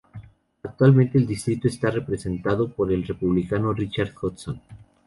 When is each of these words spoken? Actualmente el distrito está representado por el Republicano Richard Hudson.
Actualmente 0.63 1.19
el 1.19 1.27
distrito 1.27 1.67
está 1.67 1.91
representado 1.91 2.73
por 2.73 2.91
el 2.91 3.05
Republicano 3.05 3.71
Richard 3.71 4.15
Hudson. 4.19 4.59